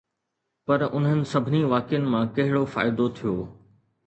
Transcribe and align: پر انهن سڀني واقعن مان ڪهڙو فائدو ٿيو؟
پر 0.65 0.79
انهن 0.95 1.21
سڀني 1.31 1.61
واقعن 1.75 2.03
مان 2.11 2.25
ڪهڙو 2.35 2.63
فائدو 2.73 3.05
ٿيو؟ 3.17 3.35